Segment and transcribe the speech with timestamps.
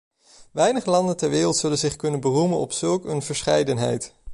[0.51, 4.13] Weinig landen ter wereld zullen zich kunnen beroemen op zulk een verscheidenheid.